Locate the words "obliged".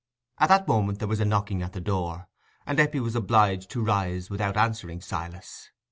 3.15-3.69